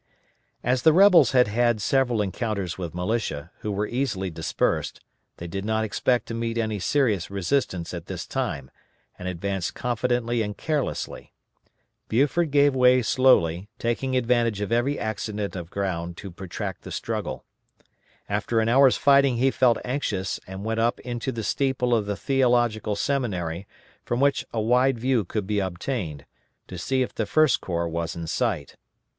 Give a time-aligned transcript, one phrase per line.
[0.63, 4.99] "_]As the rebels had had several encounters with militia, who were easily dispersed,
[5.37, 8.71] they did not expect to meet any serious resistance at this time,
[9.19, 11.33] and advanced confidently and carelessly.
[12.09, 17.45] Buford gave way slowly, taking advantage of every accident of ground to protract the struggle.
[18.27, 22.17] After an hour's fighting he felt anxious, and went up into the steeple of the
[22.17, 23.67] Theological Seminary
[24.03, 26.25] from which a wide view could be obtained,
[26.67, 28.77] to see if the First Corps was in sight.